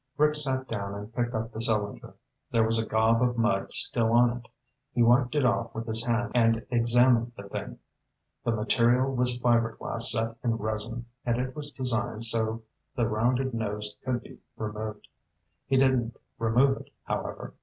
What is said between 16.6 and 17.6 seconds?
it, however.